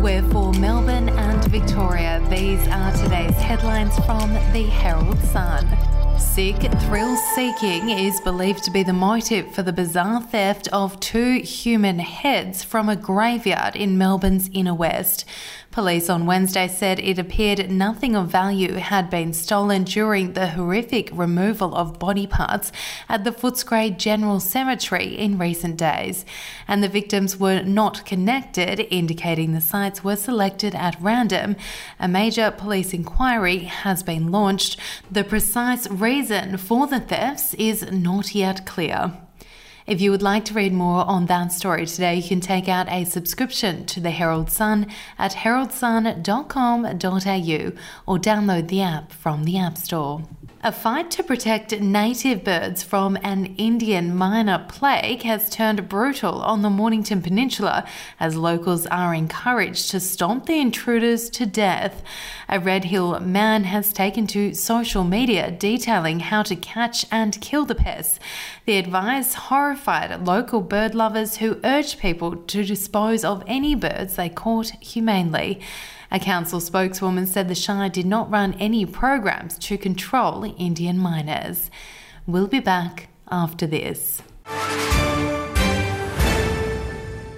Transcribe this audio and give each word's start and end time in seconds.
We're 0.00 0.22
for 0.30 0.52
Melbourne 0.52 1.08
and 1.08 1.44
Victoria. 1.46 2.24
These 2.30 2.66
are 2.68 2.92
today's 2.92 3.34
headlines 3.34 3.96
from 4.06 4.32
the 4.52 4.62
Herald 4.62 5.18
Sun. 5.24 5.66
Sick 6.20 6.56
thrill 6.82 7.16
seeking 7.34 7.90
is 7.90 8.20
believed 8.20 8.62
to 8.64 8.70
be 8.70 8.84
the 8.84 8.92
motive 8.92 9.52
for 9.52 9.64
the 9.64 9.72
bizarre 9.72 10.22
theft 10.22 10.68
of 10.72 11.00
two 11.00 11.40
human 11.40 11.98
heads 11.98 12.62
from 12.62 12.88
a 12.88 12.94
graveyard 12.94 13.74
in 13.74 13.98
Melbourne's 13.98 14.48
inner 14.52 14.74
west. 14.74 15.24
Police 15.78 16.10
on 16.10 16.26
Wednesday 16.26 16.66
said 16.66 16.98
it 16.98 17.20
appeared 17.20 17.70
nothing 17.70 18.16
of 18.16 18.26
value 18.26 18.72
had 18.72 19.08
been 19.08 19.32
stolen 19.32 19.84
during 19.84 20.32
the 20.32 20.48
horrific 20.48 21.08
removal 21.12 21.72
of 21.72 22.00
body 22.00 22.26
parts 22.26 22.72
at 23.08 23.22
the 23.22 23.30
Footscray 23.30 23.96
General 23.96 24.40
Cemetery 24.40 25.16
in 25.16 25.38
recent 25.38 25.76
days. 25.76 26.26
And 26.66 26.82
the 26.82 26.88
victims 26.88 27.36
were 27.36 27.62
not 27.62 28.04
connected, 28.04 28.88
indicating 28.92 29.52
the 29.52 29.60
sites 29.60 30.02
were 30.02 30.16
selected 30.16 30.74
at 30.74 31.00
random. 31.00 31.54
A 32.00 32.08
major 32.08 32.50
police 32.50 32.92
inquiry 32.92 33.58
has 33.58 34.02
been 34.02 34.32
launched. 34.32 34.80
The 35.08 35.22
precise 35.22 35.88
reason 35.88 36.56
for 36.56 36.88
the 36.88 36.98
thefts 36.98 37.54
is 37.54 37.88
not 37.92 38.34
yet 38.34 38.66
clear. 38.66 39.12
If 39.88 40.02
you 40.02 40.10
would 40.10 40.20
like 40.20 40.44
to 40.44 40.52
read 40.52 40.74
more 40.74 41.06
on 41.06 41.24
that 41.26 41.50
story 41.50 41.86
today, 41.86 42.16
you 42.16 42.22
can 42.22 42.40
take 42.40 42.68
out 42.68 42.90
a 42.90 43.04
subscription 43.04 43.86
to 43.86 44.00
the 44.00 44.10
Herald 44.10 44.50
Sun 44.50 44.86
at 45.18 45.32
heraldsun.com.au 45.32 47.72
or 48.06 48.18
download 48.18 48.68
the 48.68 48.82
app 48.82 49.10
from 49.10 49.44
the 49.44 49.56
App 49.56 49.78
Store. 49.78 50.24
A 50.60 50.72
fight 50.72 51.12
to 51.12 51.22
protect 51.22 51.80
native 51.80 52.42
birds 52.42 52.82
from 52.82 53.16
an 53.22 53.54
Indian 53.58 54.18
myna 54.18 54.66
plague 54.68 55.22
has 55.22 55.48
turned 55.48 55.88
brutal 55.88 56.42
on 56.42 56.62
the 56.62 56.68
Mornington 56.68 57.22
Peninsula 57.22 57.86
as 58.18 58.34
locals 58.34 58.84
are 58.86 59.14
encouraged 59.14 59.92
to 59.92 60.00
stomp 60.00 60.46
the 60.46 60.58
intruders 60.58 61.30
to 61.30 61.46
death. 61.46 62.02
A 62.48 62.58
Red 62.58 62.86
Hill 62.86 63.20
man 63.20 63.64
has 63.64 63.92
taken 63.92 64.26
to 64.28 64.52
social 64.52 65.04
media 65.04 65.52
detailing 65.52 66.18
how 66.18 66.42
to 66.42 66.56
catch 66.56 67.06
and 67.12 67.40
kill 67.40 67.64
the 67.64 67.76
pests. 67.76 68.18
The 68.66 68.78
advice 68.78 69.34
horrified 69.34 70.26
local 70.26 70.60
bird 70.60 70.92
lovers 70.92 71.36
who 71.36 71.60
urged 71.62 72.00
people 72.00 72.34
to 72.34 72.64
dispose 72.64 73.24
of 73.24 73.44
any 73.46 73.76
birds 73.76 74.16
they 74.16 74.28
caught 74.28 74.70
humanely. 74.80 75.60
A 76.10 76.18
council 76.18 76.60
spokeswoman 76.60 77.26
said 77.26 77.48
the 77.48 77.54
Shire 77.54 77.88
did 77.88 78.06
not 78.06 78.30
run 78.30 78.54
any 78.54 78.86
programs 78.86 79.58
to 79.58 79.76
control 79.76 80.44
Indian 80.56 80.98
mynas. 80.98 81.68
We'll 82.26 82.46
be 82.46 82.60
back 82.60 83.08
after 83.30 83.66
this. 83.66 84.22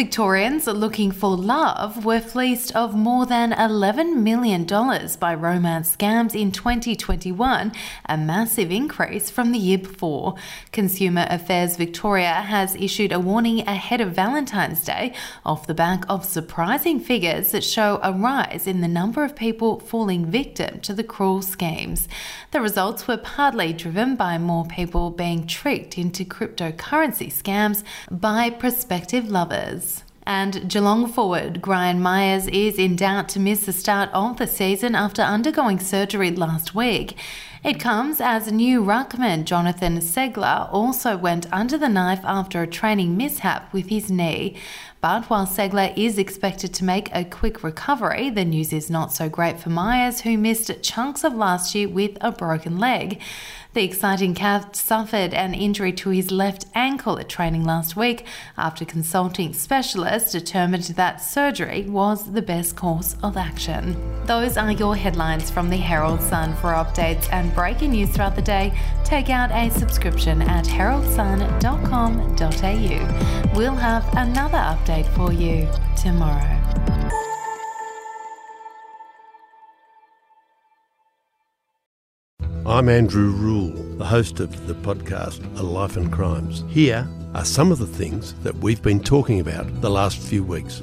Victorians 0.00 0.66
looking 0.66 1.12
for 1.12 1.36
love 1.36 2.06
were 2.06 2.20
fleeced 2.20 2.74
of 2.74 2.94
more 2.94 3.26
than 3.26 3.52
$11 3.52 4.16
million 4.16 4.64
by 4.64 5.34
romance 5.34 5.94
scams 5.94 6.34
in 6.34 6.50
2021, 6.50 7.70
a 8.06 8.16
massive 8.16 8.70
increase 8.70 9.28
from 9.28 9.52
the 9.52 9.58
year 9.58 9.76
before. 9.76 10.36
Consumer 10.72 11.26
Affairs 11.28 11.76
Victoria 11.76 12.32
has 12.32 12.74
issued 12.76 13.12
a 13.12 13.20
warning 13.20 13.60
ahead 13.68 14.00
of 14.00 14.12
Valentine's 14.12 14.82
Day 14.82 15.12
off 15.44 15.66
the 15.66 15.74
back 15.74 16.06
of 16.08 16.24
surprising 16.24 16.98
figures 16.98 17.52
that 17.52 17.62
show 17.62 18.00
a 18.02 18.10
rise 18.10 18.66
in 18.66 18.80
the 18.80 18.88
number 18.88 19.22
of 19.22 19.36
people 19.36 19.80
falling 19.80 20.24
victim 20.24 20.80
to 20.80 20.94
the 20.94 21.04
cruel 21.04 21.42
schemes. 21.42 22.08
The 22.52 22.62
results 22.62 23.06
were 23.06 23.18
partly 23.18 23.74
driven 23.74 24.16
by 24.16 24.38
more 24.38 24.64
people 24.64 25.10
being 25.10 25.46
tricked 25.46 25.98
into 25.98 26.24
cryptocurrency 26.24 27.30
scams 27.30 27.82
by 28.10 28.48
prospective 28.48 29.28
lovers. 29.28 29.89
And 30.32 30.70
Geelong 30.70 31.08
forward 31.08 31.60
Gryan 31.60 31.98
Miers 31.98 32.46
is 32.46 32.78
in 32.78 32.94
doubt 32.94 33.28
to 33.30 33.40
miss 33.40 33.66
the 33.66 33.72
start 33.72 34.10
of 34.12 34.36
the 34.36 34.46
season 34.46 34.94
after 34.94 35.22
undergoing 35.22 35.80
surgery 35.80 36.30
last 36.30 36.72
week. 36.72 37.16
It 37.62 37.78
comes 37.78 38.22
as 38.22 38.50
new 38.50 38.82
ruckman 38.82 39.44
Jonathan 39.44 39.98
Ceglar 39.98 40.72
also 40.72 41.18
went 41.18 41.46
under 41.52 41.76
the 41.76 41.90
knife 41.90 42.24
after 42.24 42.62
a 42.62 42.66
training 42.66 43.18
mishap 43.18 43.70
with 43.74 43.90
his 43.90 44.10
knee. 44.10 44.56
But 45.02 45.28
while 45.30 45.46
Ceglar 45.46 45.96
is 45.96 46.18
expected 46.18 46.72
to 46.74 46.84
make 46.84 47.14
a 47.14 47.24
quick 47.24 47.62
recovery, 47.62 48.30
the 48.30 48.44
news 48.44 48.72
is 48.72 48.90
not 48.90 49.12
so 49.12 49.28
great 49.28 49.58
for 49.58 49.68
Miers, 49.70 50.22
who 50.22 50.38
missed 50.38 50.82
chunks 50.82 51.22
of 51.22 51.34
last 51.34 51.74
year 51.74 51.88
with 51.88 52.16
a 52.22 52.32
broken 52.32 52.78
leg. 52.78 53.20
The 53.72 53.84
exciting 53.84 54.34
cat 54.34 54.74
suffered 54.74 55.32
an 55.32 55.54
injury 55.54 55.92
to 55.92 56.10
his 56.10 56.30
left 56.30 56.66
ankle 56.74 57.18
at 57.18 57.28
training 57.28 57.64
last 57.64 57.94
week 57.94 58.26
after 58.58 58.84
consulting 58.84 59.54
specialists 59.54 60.32
determined 60.32 60.84
that 60.84 61.22
surgery 61.22 61.86
was 61.88 62.32
the 62.32 62.42
best 62.42 62.74
course 62.74 63.16
of 63.22 63.36
action. 63.36 63.96
Those 64.26 64.56
are 64.56 64.72
your 64.72 64.96
headlines 64.96 65.50
from 65.50 65.70
the 65.70 65.76
Herald 65.76 66.20
Sun. 66.20 66.54
For 66.56 66.72
updates 66.72 67.32
breaking 67.50 67.92
news 67.92 68.10
throughout 68.10 68.36
the 68.36 68.42
day, 68.42 68.72
take 69.04 69.30
out 69.30 69.50
a 69.52 69.70
subscription 69.70 70.42
at 70.42 70.64
heraldsun.com.au. 70.64 73.56
We'll 73.56 73.74
have 73.74 74.08
another 74.16 74.58
update 74.58 75.06
for 75.14 75.32
you 75.32 75.68
tomorrow. 75.96 76.56
I'm 82.66 82.88
Andrew 82.88 83.30
Rule, 83.30 83.72
the 83.96 84.04
host 84.04 84.38
of 84.38 84.68
the 84.68 84.74
podcast 84.74 85.42
A 85.58 85.62
Life 85.62 85.96
and 85.96 86.12
Crimes. 86.12 86.62
Here 86.68 87.08
are 87.34 87.44
some 87.44 87.72
of 87.72 87.78
the 87.78 87.86
things 87.86 88.34
that 88.42 88.54
we've 88.56 88.80
been 88.80 89.00
talking 89.00 89.40
about 89.40 89.80
the 89.80 89.90
last 89.90 90.18
few 90.18 90.44
weeks. 90.44 90.82